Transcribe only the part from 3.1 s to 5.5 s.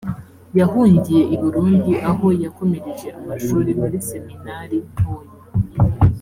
amashuri muri seminari ntoya